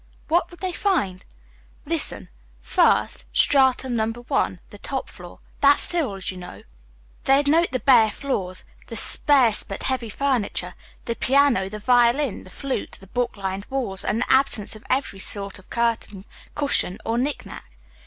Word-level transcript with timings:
"What 0.29 0.49
would 0.49 0.61
they 0.61 0.71
find? 0.73 1.23
Listen. 1.85 2.29
First: 2.59 3.25
stratum 3.33 3.95
number 3.95 4.21
one, 4.21 4.59
the 4.71 4.79
top 4.79 5.07
floor; 5.07 5.41
that's 5.59 5.83
Cyril's, 5.83 6.31
you 6.31 6.37
know. 6.37 6.63
They'd 7.25 7.47
note 7.47 7.69
the 7.71 7.81
bare 7.81 8.09
floors, 8.09 8.63
the 8.87 8.95
sparse 8.95 9.61
but 9.63 9.83
heavy 9.83 10.09
furniture, 10.09 10.73
the 11.05 11.13
piano, 11.15 11.69
the 11.69 11.77
violin, 11.77 12.45
the 12.45 12.49
flute, 12.49 12.97
the 12.99 13.05
book 13.05 13.37
lined 13.37 13.67
walls, 13.69 14.03
and 14.03 14.21
the 14.21 14.33
absence 14.33 14.75
of 14.75 14.83
every 14.89 15.19
sort 15.19 15.59
of 15.59 15.69
curtain, 15.69 16.25
cushion, 16.55 16.97
or 17.05 17.19
knickknack. 17.19 17.77